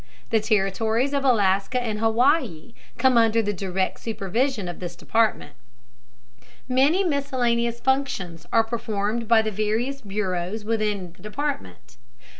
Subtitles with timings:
[0.31, 5.53] The territories of Alaska and Hawaii come under the direct supervision of this department.
[6.67, 11.97] Many miscellaneous functions are performed by the various bureaus within the department.